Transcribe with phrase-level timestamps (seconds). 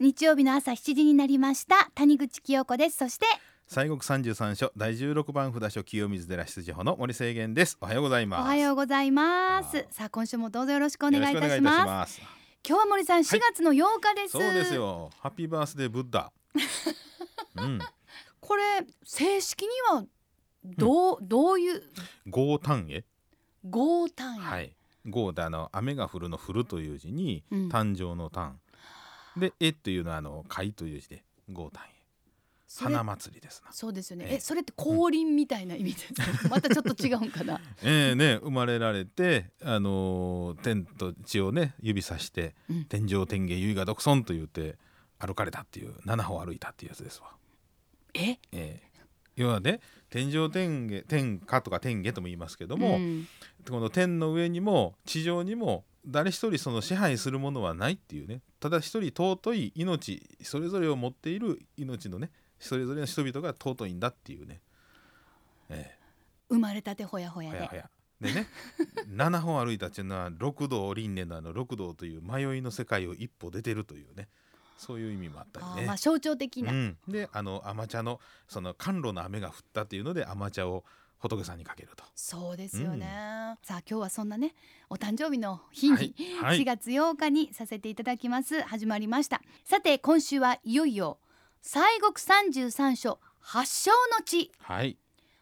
[0.00, 1.90] 日曜日の朝7時になりました。
[1.94, 2.96] 谷口清子です。
[2.96, 3.26] そして
[3.66, 7.76] 西国三十三所第十六番札所清水寺出自法の森清源です。
[7.82, 8.40] おはようございます。
[8.40, 9.86] おはようございます。
[9.90, 12.14] さあ今週もどうぞよろしくお願いいたします。
[12.14, 12.22] す。
[12.66, 15.10] 今日は森さん4月の8日です、そうですよ。
[15.20, 16.32] ハッピーバースデーブッダ
[17.56, 17.78] うん。
[18.40, 18.62] これ
[19.04, 20.06] 正式には
[20.64, 21.82] どう、どういう？
[22.26, 23.04] 豪丹へ？
[23.68, 24.74] 豪単位、はい。
[25.04, 27.68] 豪であの雨が降るの降るという字に、うん。
[27.68, 28.52] 誕生の誕
[29.36, 32.00] でえっていうのはあの貝という字で豪丹へ
[32.78, 33.72] 花祭りですな。
[33.72, 34.26] そうですよね。
[34.28, 34.34] ええ。
[34.36, 37.60] えそれって降臨みたいな意味ですか、またちょっと違うんかな？
[37.82, 42.84] ええね生まれられてあのー天と地をね指さして、うん。
[42.84, 44.78] 天上天下唯我独尊と言って
[45.18, 47.32] 歩かれたっていう七歩歩いたっていうやつですわ。
[48.14, 48.30] え？
[48.30, 48.82] ええ。
[49.34, 53.26] 要はね天上天下天下とか天下とも言いますけども、うん。
[53.68, 58.42] この天の上にも地上にも誰一人その支配するものはないっていうね。
[58.58, 64.60] ただ一人尊い命それぞれを持っている命のねそれぞれの人々が尊いんだっていうね、
[65.68, 65.96] え
[66.48, 67.58] 生まれたてほやほえやで。
[67.58, 67.90] はやはや。
[68.20, 68.46] でね
[69.08, 74.28] 7本歩いたっていうのは六道輪廻のあの六道という迷いの世界を一歩出てるというね。
[74.76, 75.86] そういう意味もあったりね。
[75.86, 80.84] まあ象徴的な、うん、であの甘茶のその甘露の雨が降ったっていうので甘茶を
[81.20, 82.04] 仏さんにかけると。
[82.14, 83.06] そうですよね、
[83.62, 84.54] さあ今日はそんなね
[84.88, 86.60] お誕生日の日に、はいはい。
[86.60, 88.62] 4月8日にさせていただきます。
[88.62, 89.40] 始まりました。
[89.64, 91.18] さて今週はいよいよ
[91.62, 94.50] 西国三十三所発祥の地。
[94.58, 94.96] はい、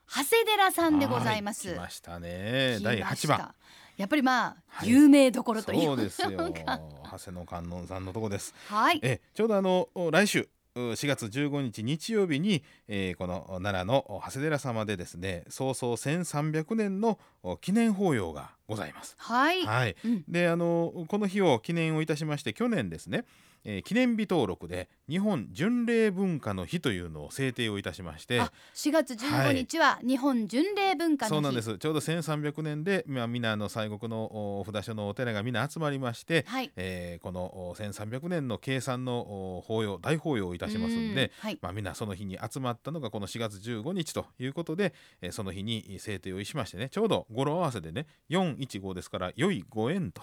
[0.08, 1.74] 長谷寺さんでございます。
[1.76, 2.78] ましたね。
[2.80, 3.38] 来第8ました。
[3.38, 3.54] 番。
[3.96, 4.88] やっぱりまあ、はい。
[4.88, 6.30] 有名どころといそううのですよ。
[6.30, 8.54] が長谷の観音さんのとこです。
[8.68, 9.00] はい。
[9.02, 10.48] えちょうどあの来週う
[10.78, 19.14] 4月15日日曜日に、えーこの奈良の長谷寺様でですね創創1300年のお記念法要がございます。
[19.18, 20.24] はい、はい、うん。
[20.28, 23.24] であのこの日を記念をいたしまして去年ですね、
[23.64, 31.78] えー記念日登録で日本巡礼文化の日というのを制定をいたしましてあ4月15日は日本巡礼文化の日、そうなんです。
[31.78, 36.70] ちょうど1300年で、まあ、みんなあの西国のお札所のお寺がみんな集まりまして、はい。
[36.76, 39.18] えーこのお1300年の計算の
[39.58, 41.58] お法要大法要をいたしますんでうん、はい。
[41.60, 50.22] まあ、みんなその日に集まったのがこの4月15日ということで、えーその日に制定をしましてねちょうど語呂合わせでね415ですから良いご縁と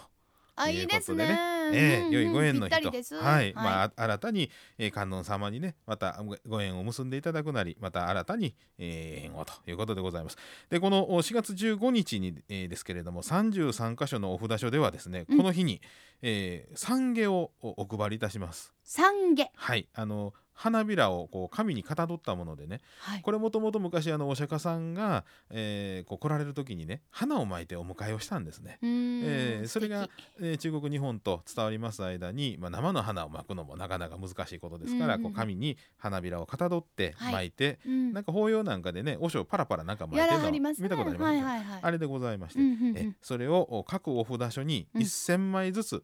[0.55, 1.37] あいいですね。
[1.73, 10.37] ええうんうん良いご縁の日と、はい、まああ新たに、えー観音様にねまたごご縁を結んでいただくなりまた新たに、えー縁をということでございます。
[10.69, 15.37] でこのお4月15日に、えーですけれども33箇所のお札所ではですね、うん。
[15.37, 15.81] この日に、
[16.21, 18.73] えー、参下をおお配りいたします。
[18.83, 19.87] 三下はい。
[19.93, 23.21] あの花びらをこう紙にかたどったものでねはい。
[23.21, 28.79] これもともと昔あのお釈迦さんが、えーこう来られる時にね花を巻いてお迎えをしたんですね。
[28.81, 37.33] えーそれがえー中国日本と伝わります間に、まあ、生の花を巻くのもなかなか難しいことですから、こう紙に花びらをかたどってはい。
[37.33, 38.13] 巻いて、うん。
[38.13, 40.73] なんか法要なんかでね和尚パラパラなんか巻いやてるのね。
[40.79, 41.79] 見たことありますはいねはいはい。
[41.81, 42.97] あれでございまして、うんうんうん。
[42.97, 45.01] えそれをお各お札所にうん。
[45.01, 46.03] 1,000枚ずつ、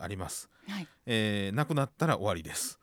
[0.00, 0.88] あります、はい。
[1.06, 2.78] えーなくなったら終わりです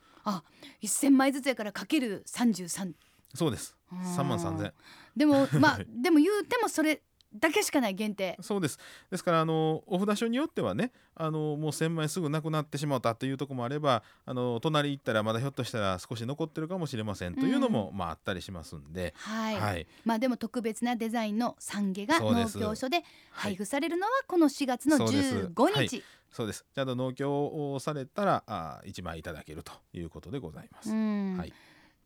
[0.80, 2.94] 一千枚ずつやからかける三十三。
[3.34, 3.76] そうです。
[3.92, 4.74] 3万3,000
[5.16, 7.02] でも まあでも言うてもそれ
[7.34, 8.38] だけしかない限定。
[8.42, 8.78] そうです。
[9.10, 19.88] ですからあのお札所によってはねあのもう1,000枚すぐなくなってしまったというところもあればあの隣行ったらまだひょっとしたら少し残ってるかもしれませんというのも、まああったりしますんで、はい、はい。
[20.04, 25.36] まあでも特別なデザインの三下が農協所ではい配布されるのはこの4月のそうです。
[25.36, 26.66] 15日、そうです。
[26.74, 30.92] ちゃんと農協をされたらあ1枚いただけるということでございます。
[30.92, 31.38] うん。
[31.38, 31.54] はい。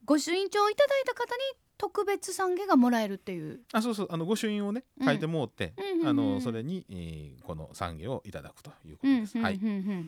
[0.03, 1.41] ご朱印帳をいただいた方に
[1.77, 3.61] 特別三下がもらえるっていう。
[3.73, 4.07] あそうそう。
[4.09, 5.07] あの御朱印をねうん。
[5.07, 5.73] 書いてもうって、
[6.05, 9.37] あのそれに、えーこの産業をいただくということです。
[9.37, 9.59] はい、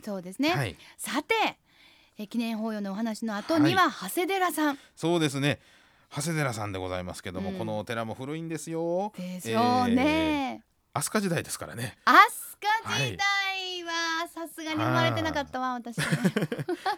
[0.04, 1.34] そうですね、はい、さて
[2.18, 4.78] え記念法要のお話の後には長谷寺さん。
[4.96, 5.60] そうですね。
[6.10, 7.58] 長谷寺さんでございますけども、うん。
[7.58, 9.12] このお寺も古いんですよ。
[9.16, 10.64] でしょうね、
[10.94, 11.96] 飛鳥時代ですからね。
[12.04, 12.16] 飛
[12.82, 13.18] 鳥時代。
[13.18, 13.37] は
[14.32, 16.04] さすがに生まれてなかったわ私、ね、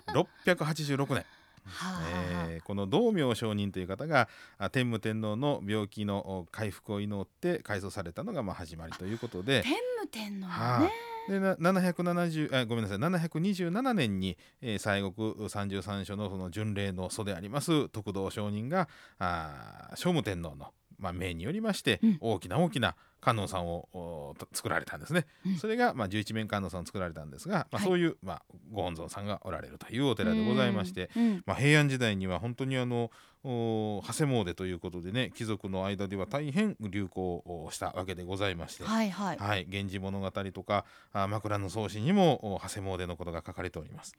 [0.46, 1.24] 686年。
[1.64, 2.02] はあ。
[2.48, 9.62] えーこの道明上人という方があ天武天皇の病気のお回復を祈って改装されたのがまあ始まりということで。
[9.62, 10.90] 天武天皇はあね、
[11.28, 12.98] でな770あごめんなさい。
[12.98, 18.88] 727年に、えー西国三十三所のその巡礼の祖であります徳道上人が
[19.18, 22.18] あー聖武天皇の、まあ、命によりまして、うん。
[22.20, 25.56] 大きな大きな観音さんを作られたんですね、うん。
[25.56, 27.84] それが、まあ、十一面観音さんを作られたんですが、まあ、はい。
[27.86, 28.42] そういう、まあ、
[28.72, 31.10] ご本尊さんがおられるというお寺でございまして、
[31.44, 33.10] まあ、平安時代には本当にあの
[33.42, 44.14] お長谷詣ということでね貴族の間では大変流行をしたわけでございまして、はいはい、はい、源氏物語とかあ枕草子にもお長谷詣のことが書かれております。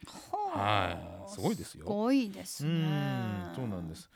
[0.54, 1.86] はい、すごいですよ。
[1.86, 4.10] すごいですうねんそうなんです。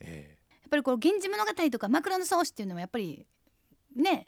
[0.00, 0.33] えや
[0.66, 3.26] っぱりこの源氏物語とか枕草子っていうのはやっぱり
[3.96, 4.26] ね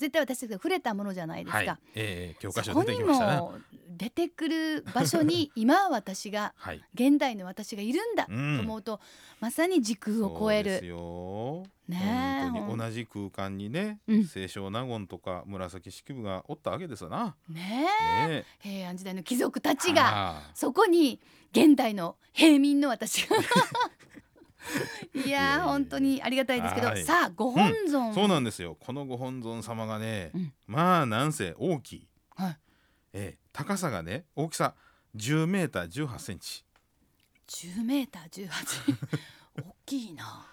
[0.00, 3.36] 絶対私たちが触れたものじゃないえですか、はい、ええ教科書そこに出てきましたね。
[3.36, 3.54] も
[4.00, 6.82] 出てくる場所に 今私がはい。
[6.94, 8.60] 現代の私がいるんだとうん。
[8.60, 8.98] 思うと、
[9.40, 11.66] まさに時空を超えそうでするよ。
[11.86, 14.26] ねえ本当に同じ空間にね、うん。
[14.26, 17.36] 清少納言とか紫式部がおったわけですよな。
[17.50, 17.86] ね
[18.24, 18.28] え。
[18.28, 18.44] ねえ。
[18.60, 21.20] 平安時代の貴族たちがあそこに
[21.52, 23.36] 現代の平民の私が
[25.26, 27.04] いや本当にありがたいですけど、はい。
[27.04, 28.76] さあご本尊、あそうなんですよ。
[28.78, 30.52] このご本尊様がね、うん。
[30.66, 32.08] まあなんせ大きい。
[32.36, 32.58] はい。
[33.12, 34.74] ええ高さがね大きさ
[35.16, 36.64] 10メーター18センチ。
[37.48, 38.48] 10メーター18
[39.62, 40.46] 大きいな。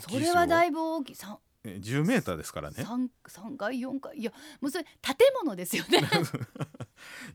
[0.00, 1.14] それはだいいぶ大きい。
[1.14, 2.84] 三え10メーターですからね。
[2.84, 4.16] 三三階四階。
[4.16, 6.00] いやもうそれ建物ですよね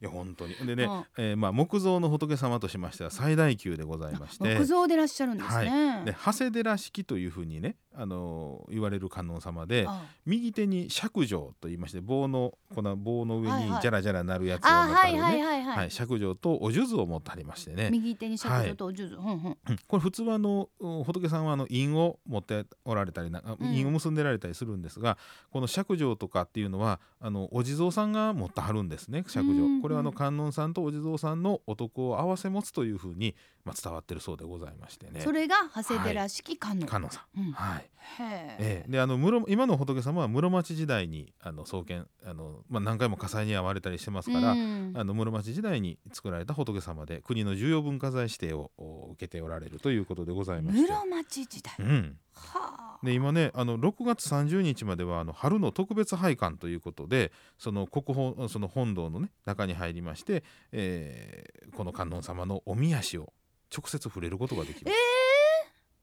[0.02, 0.56] いや本当に。
[0.56, 4.56] でね、うんえーまあ木造の仏様としましては最大級でございまして。
[4.58, 13.82] 木造でいらっしゃるんですね、で長谷寺式というふうにね、あのー言われる観音様であ右手に釈上と言いまして棒のこの棒の上にはいはい。
[13.82, 19.80] ジャラジャラなるやつをあはい持ったるね、はいはいはい、はい釈上とお数珠を持ってありましてね、右手に尺度とお数珠、うんうんうん。
[19.88, 23.74] これ普通はあのうん仏さんはあの印を持っておられたりなあうん。
[23.74, 25.18] 印を結んでられたりするんですが、
[25.52, 33.36] この釈上とかっていうのはあのお地蔵さんが持ってはるんですね釈うんうん上これはあの観音さんとお地蔵さんのお徳を合わせ持つというふうに、
[33.66, 35.22] まあ、伝わってるそうでございましてね。
[35.22, 37.40] それが長谷寺式観音、観音さん。
[37.40, 37.52] うん。
[37.52, 37.90] はい。
[38.20, 38.58] へえ。
[38.60, 44.94] ええ、であの室今の仏様は室町時代にあの創建あの、まあ、何回も火災に遭われたりしてますから、うん。
[44.96, 50.92] あの室町時代に作られた仏様で国の重要文化財指定をお受けておられるということでございまして。
[50.92, 52.90] 室町時代、うん、はあ。
[53.04, 63.32] で今ねあの6月30日まではあの春の特別拝観ということでその国宝その本堂の、ね、中に入りまして、えーこの観音様のおみ足を
[63.76, 64.98] 直接触れることができます。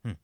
[0.04, 0.18] うん、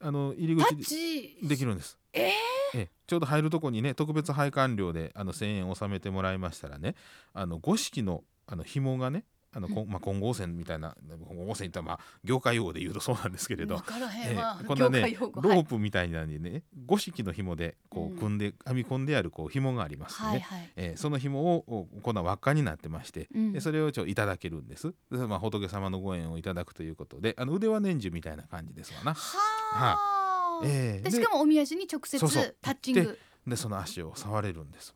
[0.00, 1.98] あの入りタ口でできるんです。
[2.12, 2.78] えー？
[2.78, 6.94] ええちょうど入るとこにね特別拝観料であの1,000円納めてもらいましたらね
[7.34, 10.96] あの五色のあの紐がねあの、こんまあ、混合線みたいな
[11.28, 13.82] 混合線ってまあ業界用語で言うとそうなんですけれど。
[14.26, 23.52] えんわ、えこんなねロープみたいなんでね五色の紐でこうんう組んで、編み込んであるこう紐がありましてね、はいはい、えーその紐をおこんな輪っかになってまして、うん。
[23.52, 24.94] でそれをちょいただけるんです。
[25.10, 29.14] で、まあ、仏様のご縁をいただくということであの腕輪年中みたいな感じですわな。
[29.14, 32.18] はあ、ええででしかもおみ足に直接
[32.60, 33.18] タッチング。
[33.46, 34.94] でその足を触れるんです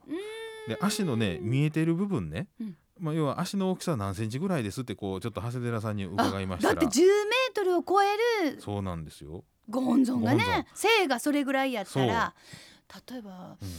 [0.67, 6.81] で足のね見えている部分ね、うんまあ、要は足の大きさは何センチぐらいですってこうちょっと長谷寺さんに伺いましたら。
[6.81, 8.07] だって10メートルを超え
[8.51, 9.43] るそうなんですよ。
[9.69, 10.57] ご本尊がご本尊。
[10.59, 12.33] ね性がそれぐらいやったら
[13.09, 13.69] 例えばうん。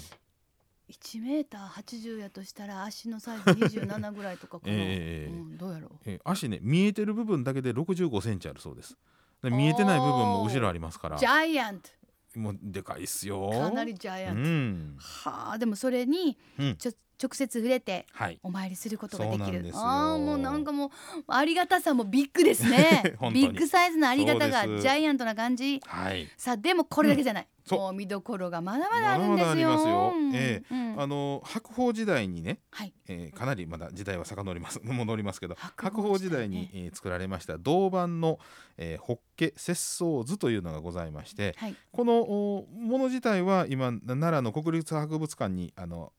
[0.91, 5.91] 1メーター80やとしたら足のサイズ27ぐらいとかかな、 ええうん、どうやろう。
[6.07, 8.97] えー足ね見えてる部分だけで65センチあるそうです。
[9.43, 11.19] で見えてない部分も後ろありますから。
[11.19, 11.91] ジャイアント
[12.39, 13.51] もうでかいっすよ。
[13.51, 18.39] かなりジャイアうント、ん、はあでもそれにうん、ちょ直接触れてはい。
[18.45, 19.45] お参りすることができる。
[19.45, 19.81] そうなんですよ。
[19.81, 20.91] ああもうなんかもう
[21.27, 23.17] ありがたさもビッグですね。
[23.35, 25.81] ビッグサイズのありがたがジャイアントな感じ。
[25.85, 26.29] はい。
[26.37, 29.45] さあでもこれだけじゃない、そうもう見どころがまだまだあるんですよ。
[29.45, 30.13] まだまだありますよ。
[30.15, 31.01] うんえうん。
[31.01, 32.93] あの白鳳時代にね、はい。
[33.09, 38.39] えーかなりまだ時代は遡ります 戻りますけど白白鳳時代に、えー作られました銅板の、
[38.77, 41.77] えー、ホッケ節操図というのがございましてはい。
[41.93, 46.13] このおもの自体は今奈良の国立博物館にあの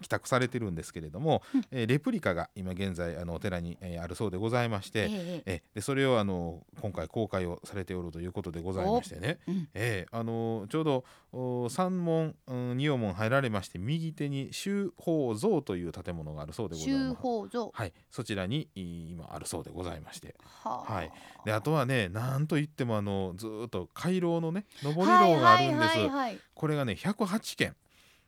[0.00, 1.64] 帰宅されてるんですけれども、うん。
[1.70, 9.68] えーレプリカが今現在あのお寺に、えーあるそうでございまして、えええでそれをあの今回公開をされておるということでございましてね、うん。
[9.74, 17.14] ええあのちょうどお三門、うん、二王門入られまして右手に修法像という建物があるそうでござい修ます。
[17.20, 17.70] 法像。
[17.72, 20.34] はい、そちらにい今あるそうでございまして。
[20.40, 20.92] はあ。
[20.92, 21.12] はい。
[21.44, 25.88] であとはねなんといってもあのずーっと回廊のね上り廊はいがあるんで
[26.36, 27.76] す、これがね108軒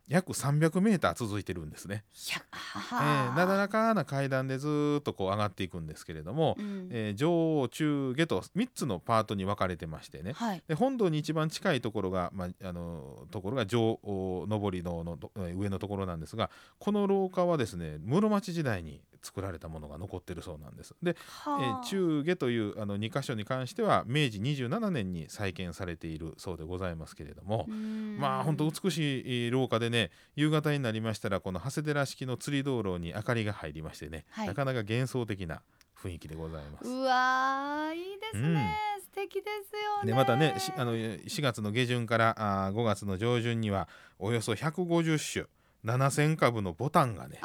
[0.09, 3.33] 約300メーター続いてるんですね、えはあ。
[3.35, 6.89] ーなだらかな階段でずーっとこう上がっていくんですけれども、うん。
[6.91, 10.33] えー上中下と3つのパートに分かれてましてね。
[10.33, 10.63] はい。
[10.67, 15.19] で本堂に一番近いところが、まあ、あのところが上お上りのの
[15.57, 20.95] 上のところなんですがこの廊下はですね室町時代に作られたものが残ってるそうなんです。
[21.03, 21.83] で、えはあ。
[21.85, 28.17] ー中下というあの2箇所に関しては明治27年に再建されているそうでございますけれども、うん。
[28.19, 34.47] まあ本当美しいえー廊下でね夕方になりましたらこの長谷寺式の釣り道路に明かりが入りましてね、はい。
[34.49, 35.63] なかなか幻想的な
[36.01, 36.89] 雰囲気でございます。
[36.89, 40.07] うわーいいですね、素敵ですよね。
[40.07, 45.47] でまたねしあのえ4月の下旬からあー5月の上旬にはおよそ150種
[45.85, 47.41] 7,000株のボタンがね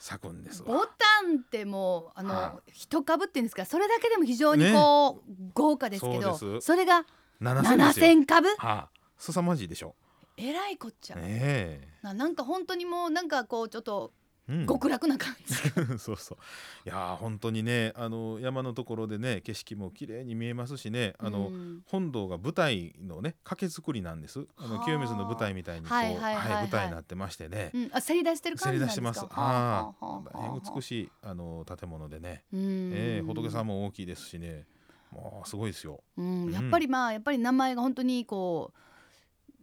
[0.00, 0.68] あ咲くんですわ。
[0.68, 0.94] ボタ
[1.28, 7.04] ンってもうあの、は一株っていうんですかそれだけでも非常にこう、豪華ですけどそれが
[7.40, 8.48] 7000ですよ7,000株？
[8.48, 8.88] はあ
[9.18, 9.94] 凄まじいでしょ。
[10.38, 11.88] えらいこっちゃ、ねえ。
[12.02, 14.12] ななんか本当にもうなんかこうちょっと
[14.50, 14.66] うん。
[14.66, 15.54] 極楽な感じ、
[15.98, 16.38] そうそう。
[16.84, 21.82] いやー本当にねあの山のところでね景色も綺麗に見えますしねあの、うん。
[21.86, 24.46] 本堂が舞台のね掛け作りなんです。
[24.56, 24.84] あのはあ。
[24.84, 26.62] 清水の舞台みたいにこう、はいはいはいはい。
[26.64, 29.26] 舞台になってましてね、うん、あせり出してるせ感じなんり出してます。
[29.30, 32.90] あは大変美しいあの建物でね、うん。
[32.92, 34.66] ええ仏さんも大きいですしね。
[35.10, 36.02] もうすごいですよ。
[36.16, 38.78] うん、やっぱりまあやっぱり名前が本当にこう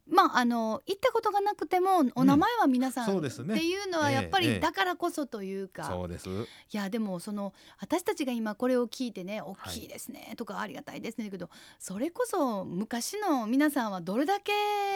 [0.10, 3.56] まああの行ったことがなくてもお名前は皆さん、そうですね。
[3.56, 4.52] っていうのはやっぱえええ。
[4.52, 6.30] えりだからこそというか、そうです。
[6.30, 6.36] い
[6.72, 11.50] やでもその私たちが今これを聞いてね大きいですねとかありがたいですねだけど
[11.80, 14.52] それこそ昔の皆さんはどれだけ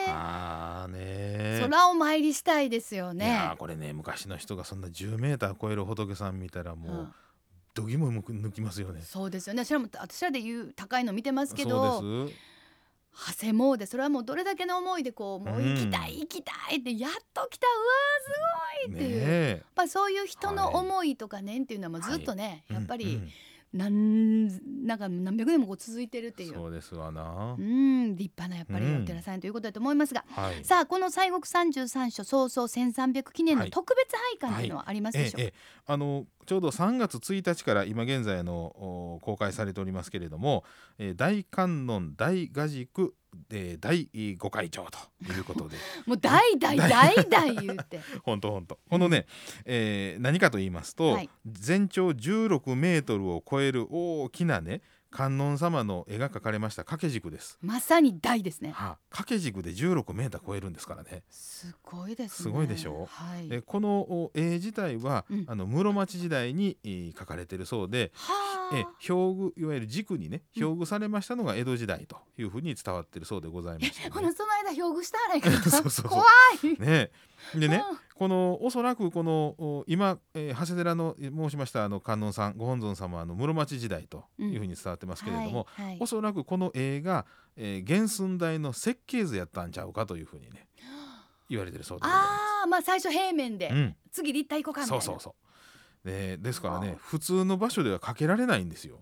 [0.07, 3.55] ああねえ空を参りしたいですよいやねー。
[3.57, 7.13] これね昔の人がそんな10メーター超える仏さん見たらもう、うん。
[7.73, 9.01] どぎも抜きますよね。
[9.01, 9.63] そうですよね。
[9.63, 12.37] 私らも私らで言う高いの見てますけどそうです
[13.13, 17.67] 長谷詣それはもうどれだけの思いでこうもう行きたい行きたいってやっと来た。
[17.67, 23.29] うわーすごいっていう、やっねぱりそういう人の思いとかねっていうのはもうずっとね、えやっぱりうん
[23.73, 24.47] なん
[24.85, 26.53] なんか何百年もこう続いてるっていう。
[26.53, 30.65] そうですわな、うん立派なやっぱりうんお寺さんということだと思いますが、はい。
[30.65, 33.71] さあこの西国三十三所早々1300記念のはい。
[33.71, 35.53] 特別拝観というのはありますでしょうか、ええええ。
[35.87, 40.63] あのちょうど3月1日から今現在のお公開されておりますけれども、
[40.97, 43.13] えー大観音大画軸
[43.49, 44.97] で第5回長と
[45.31, 45.77] いうことで。
[46.05, 48.01] もう代々代々言って。
[48.23, 48.79] 本当本当。
[48.89, 49.25] このね、
[49.65, 51.29] えー何かと言いますと、はい。
[51.45, 56.83] 全長16メートルを超える大きなね観音様の絵が描かれました。
[56.83, 57.57] 掛け軸です。
[57.61, 58.71] まさに大ですね。
[58.71, 61.23] はあ、掛け軸で16メーター超えるんですからね。
[61.29, 62.43] すごいですね。
[62.43, 63.49] すごいでしょはい。
[63.49, 65.45] でこのお絵自体は、うん。
[65.47, 68.33] あの室町時代にえー描かれてるそうで、は
[68.71, 68.77] あ。
[68.77, 70.63] え表具いわゆる軸にねうん。
[70.63, 75.49] 表具されましたのが江戸時代というふうに伝わってるそうでございまして、ほねなその間表具したらいいか
[76.07, 76.23] 怖
[76.63, 76.79] い。
[76.79, 77.11] ね。
[77.55, 85.97] でねうんこのおそらくこのお今、えー長谷寺のえ申しましたあの観音さんご本尊様はあの室町時代というふうに伝わってますけれども、はいはい。
[85.99, 87.25] おそらくこの絵が、
[87.57, 90.67] えー原寸大の設計図やったんちゃうかというふうにね
[91.49, 93.73] 言われてるそうでございまああまあ最初平面で、す。
[93.73, 93.95] うん。
[94.11, 95.03] 次立体行こうかみたいな。
[95.03, 95.35] そうそうそ
[96.05, 96.07] う。
[96.07, 98.99] でですからはね普通の場所ではかけられないんですよ。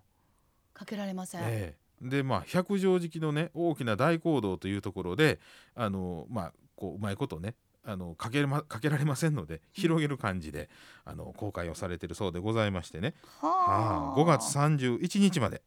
[0.73, 2.09] かけられません、ええ。
[2.09, 5.41] でまあ百畳敷のね大きな大講堂というところで
[5.75, 7.55] あのまあこううまいことね
[7.85, 10.69] あのかけれまかけられませんので広げる感じで、
[11.05, 15.61] あの公開をされてるそうでございましてね、ははあ、5月31日まで。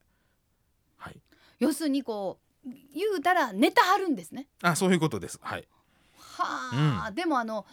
[0.96, 1.20] はい、
[1.58, 4.46] 要するにこう言うたらネタ張るんですね。
[4.62, 5.38] あそういうことです。
[5.42, 5.66] はい、
[6.18, 7.66] はあ、でもあの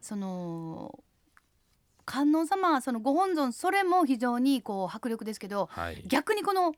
[0.00, 0.98] その
[2.04, 6.74] 観音様そのご本尊それも非常にこう迫力ですけどはい、逆にこの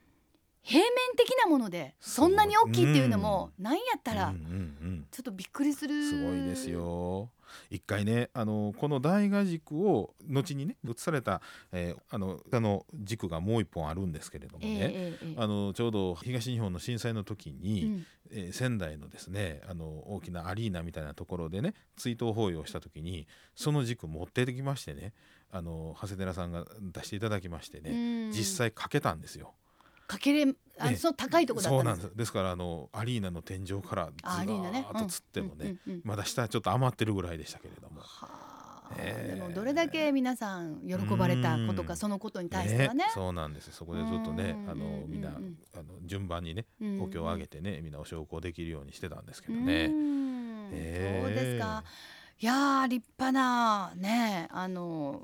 [0.67, 4.45] 平面的なものでそんなに大きいっていうのもなんやったらうんうんう
[4.93, 5.07] ん。
[5.11, 6.09] ちょっとびっくりする。
[6.09, 7.31] すごいですよ。
[7.71, 11.41] 一回ねあのこの大画軸を後にね移された、
[11.71, 15.35] えーあのあの軸がもう一本あるんですけれどもえね、ええええ。
[15.37, 18.07] あのちょうど東日本の震災の時えに、うん。
[18.33, 25.13] えー仙台のですねあの大きなアリーナみたいなところでね追悼法要をした時にその軸持ってきましてね
[25.53, 27.95] あの長谷寺さんが出していただきましてね、う
[28.31, 28.33] ん。
[28.33, 29.53] 実際かけたんですよ。
[30.07, 30.97] かけれあええ。
[30.97, 32.17] そう高いとこだったそうなんです。
[32.17, 38.03] ですからあのアリーナの天井からずらーっとつってもね、まだ下ちょっと余ってるぐらいでしたけれども。
[38.97, 41.89] でもどれだけ皆さん喜ばれたことうん。
[41.89, 43.07] かそのことに対してはね。
[43.15, 43.73] そうなんですよ。
[43.73, 44.71] そこでずっとねうん。
[44.71, 45.33] あのみんなあ
[45.79, 49.87] の順番にねうんお経をあげてねみんなお焼香できるようにしてたんですけどうね。
[49.89, 51.83] そうですか。
[52.41, 55.23] いやー立派なねあの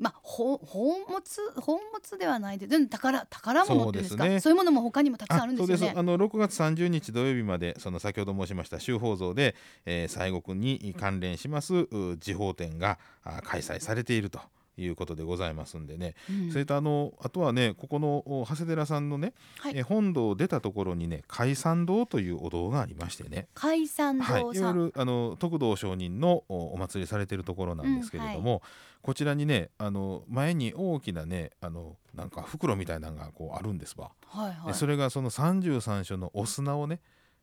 [0.00, 1.20] まあ宝宝物
[1.54, 4.24] 宝物ではないで宝宝物っていうんですか？
[4.24, 4.50] そうそうですね。
[4.50, 5.94] いうものも他にもたくさんあるんですよね。
[5.94, 6.02] あ。
[6.02, 9.54] の6月30日土曜日までその先ほど申しました修法像で、
[9.84, 14.40] えー、西国に関連しますう地方展があ開催されていると
[14.76, 16.52] いうことでございますんでね、うん。
[16.52, 19.72] それとあのあとはねここのお長谷寺さんのね、はい。
[19.76, 23.48] えー本堂を出たところにね海山堂というお堂がありましてね。
[23.54, 28.62] 海山はい、いわ堂さん、ゆるあの徳道上人のおお祭りされてるところなんですけれども、
[29.02, 34.66] こちらにねあの前に大きなねあのなんか袋みたいなのがこうあるんですわ、はいはい。
[34.68, 37.00] でそれがその33所のお砂をね、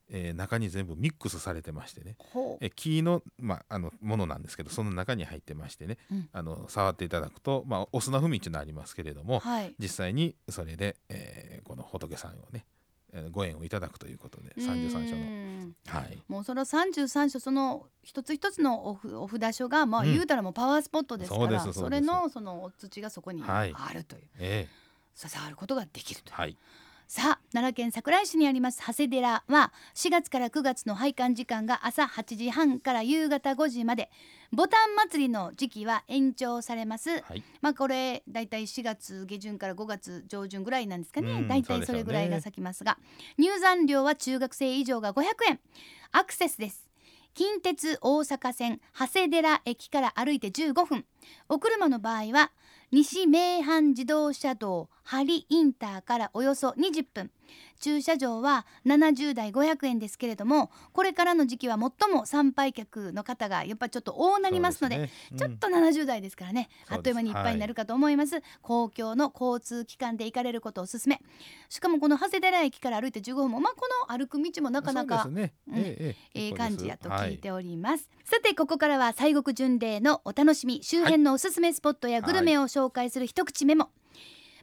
[0.10, 2.16] えー中に全部ミックスされてましてね。
[2.62, 6.30] え木の,、まあ、あのものなんですけどその中に入ってましてね、うん。
[6.32, 9.76] あの触っていただくと、まあ、お砂踏みっていうのありますけれども、はい。
[9.80, 12.66] 実際にそれで、えーこの仏さんをね、
[13.12, 15.66] えーご縁をいただくということで33所の。
[15.66, 16.24] のはい。
[16.28, 20.14] もうその33所その一つ一つのおふお札所がまあうん。
[20.14, 23.74] 言うたらもうパワースポットですから、それのそのお土がそこにはい。
[23.76, 24.68] あるという、え
[25.16, 26.36] 触ることができるという。
[26.36, 26.58] ーはい
[27.08, 34.10] さあ奈良県桜井市にあります長谷寺は4月から9月の拝観時間が朝8時半から夕方5時まで。
[34.52, 37.22] ボタン祭りの時期は延長されます。
[37.22, 37.44] はい。
[37.62, 42.98] まあこれだいたい4月下旬から5月上旬ぐらいなんですかうんねだいたいそれぐらいが咲きますが。
[43.38, 45.60] 入山料は中学生以上が500円。
[46.12, 46.90] アクセスです。
[47.34, 51.06] 近鉄大阪線長谷寺駅から歩いて15分。
[51.48, 52.52] お車の場合は
[52.90, 57.32] 西名阪自動車道針インターからおよそ20分。
[57.80, 65.38] 駐車場は70台500円ですけれどもこれからの時期は最も参拝客の方がやっぱりちょっと多なりますのでそうすね。
[65.38, 71.22] ちょっと70代ですからね、あっという間にいっぱいになるかと思います、公共の交通機関で行かれることをおすすめ。
[71.70, 83.90] しかもこの長谷寺駅から歩いて15分もまあこの歩く道もなかなかそうんええ感じやと聞いてはおります、さてここからは西国巡礼のお楽しみ周辺のおすすめスポットやグルメを紹介する一口メモ、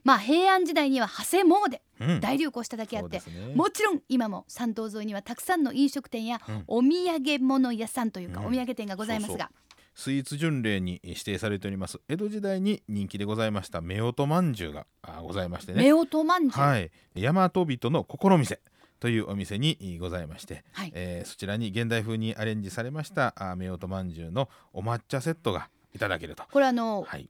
[0.05, 2.19] まあ平安時代には長谷詣うん。
[2.21, 3.23] 大流行しただけあって、ね。
[3.55, 6.63] もちろん今も参道沿いにはたくさんの飲食店やうん。
[6.67, 8.45] お土産物屋さんというか、うん。
[8.47, 9.51] お土産店がございますが。
[9.95, 11.99] スイーツ巡礼に指定されております。
[12.09, 15.91] 江戸時代に人気でございました夫婦まんじゅうがあございましてね。
[15.93, 16.91] 夫婦まんじゅう、はい。
[17.15, 18.59] 大和人の心店
[18.99, 20.91] というお店にございまして、はい。
[20.93, 26.43] えーそちらに現代風にアレンジされましたあ夫婦まんじゅうのお抹茶セットがいただけると。
[26.51, 27.29] これあの、はい、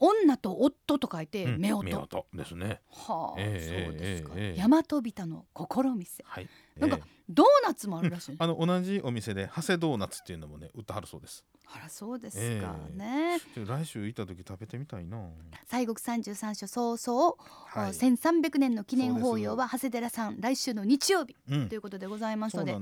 [0.00, 2.80] 女と夫と書いてうん夫婦、夫婦ですね。
[2.90, 4.68] はあ、ええそうですか、ええええ。
[4.68, 6.22] 大和人の心店。
[6.24, 6.48] はい。
[6.78, 8.36] なんかえードーナツもあるらしい、ね。
[8.40, 11.44] あの同じお店で長谷ドーナツっていうのもね売ってはるそうです。
[11.74, 15.18] あらそうですえかえね、ちょっと来週行った時食べてみたいな。
[15.68, 17.34] 西国三十三所早々、
[17.66, 17.90] はい。
[17.90, 21.68] 1300年の記念法要は長谷寺さん来週の日曜日うん。
[21.68, 22.76] ということでございますので、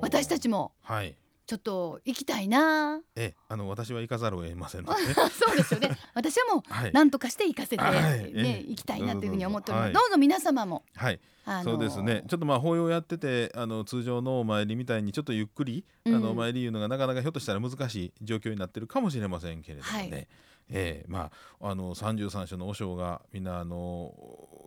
[0.00, 1.16] 私たちもはい
[1.50, 3.00] ちょっと行きたいな。
[3.16, 5.14] えあの私は行かざるを得ませんのでね。
[5.34, 5.98] そうですよね。
[6.14, 6.92] 私はもうはい。
[6.92, 7.92] 何とかして行かせて、はい。
[7.98, 8.64] ねえ。
[8.64, 10.84] え行きたいなというふうに思っております、はいどうぞ皆様も。
[10.94, 11.18] はい。
[11.46, 12.22] あのそうですね。
[12.28, 16.14] ちょっとまあ法要やっててあの通常のお参りみたいにちょっとゆっくり、うん。
[16.14, 20.28] あのお参りいうのがなかなかひょっとしたら難しい状況になってるかもしれませんけれどもね、はい
[20.70, 21.30] ええま
[21.60, 24.14] ああの33所の和尚がみんなあの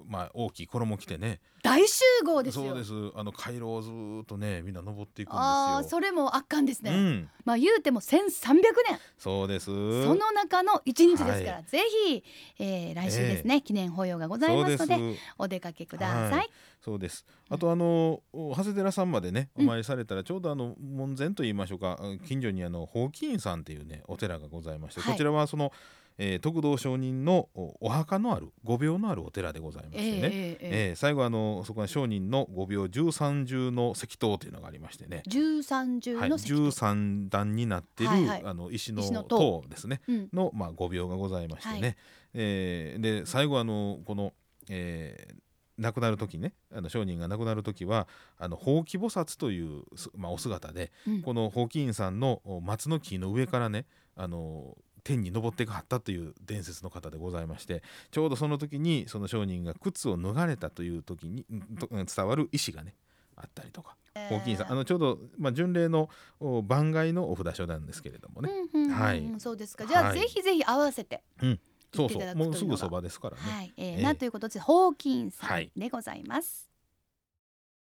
[0.08, 1.40] まあ大きい衣着てね。
[1.64, 2.66] 大集合ですよ。
[2.66, 2.92] そうです。
[3.16, 5.40] あの回廊をずーっとねみんな登っていくんですよ。
[5.40, 9.00] ああそれも圧巻ですね、うん、まあ言うても1300年。
[9.18, 9.66] そうです。
[9.66, 9.72] そ
[10.16, 12.24] の中の一日ですから、はぜひ、
[12.60, 16.50] えー来週ですね、記念法要がございますのでお出かけください、はい。
[16.82, 17.26] そうです。
[17.50, 19.66] あとあの長谷寺さんまでねうん。
[19.66, 25.14] お参りされたらちょうどあの門前と言いましょうか近所にあの宝金院さんっていうねお寺がございまして、はい。
[25.14, 25.72] こちらはその、
[26.18, 30.20] えー徳道上人のおお墓のある御廟のあるお寺でございましてね。
[30.24, 38.14] えええ最後あのそこは上人の御廟十三重の石塔というのがありましてね、え13重はい、の石塔、十三段になっている、
[38.48, 39.62] あの石の塔。
[39.64, 40.02] 塔ですね。
[40.08, 40.30] うん。
[40.34, 41.96] の、まあ、御廟がございましてね、はい。
[42.36, 44.34] えーで最後あのこの、
[44.70, 45.44] えー
[45.76, 46.54] 亡くなる時ね。
[46.72, 51.22] あの商人が亡くなる時はあのほうき菩薩という、すまあ、お姿で、うん。
[51.24, 62.96] このほうき院さんのお松の木の上からねあの天に登っていかはったという伝説の方でございましてちょうどその時にその商人が靴を脱がれたという時に伝わる石がね
[63.36, 63.96] あったりとか。
[64.30, 66.08] ほうき院さんあのちょうど、まあ、巡礼の
[66.40, 68.94] お番外のお札所なんですけれどもね、うんうんうん。
[68.94, 69.34] はい。
[69.40, 69.88] そうですか。
[69.88, 70.20] じゃあ、はい。
[70.20, 71.24] ぜひぜひ合わせて。
[71.42, 71.60] うん。
[71.96, 72.36] そうそう。
[72.36, 73.42] もうすぐそばですからね。
[73.44, 75.72] はい、えーええなということでホーキンさはい。
[75.76, 76.70] んでございます、